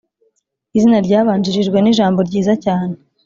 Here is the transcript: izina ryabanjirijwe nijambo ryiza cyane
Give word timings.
izina 0.75 0.97
ryabanjirijwe 1.07 1.77
nijambo 1.81 2.19
ryiza 2.27 2.53
cyane 2.65 2.93